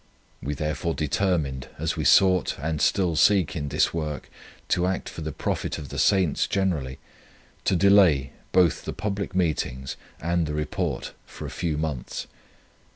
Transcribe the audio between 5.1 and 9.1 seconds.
the profit of the saints generally, to delay both the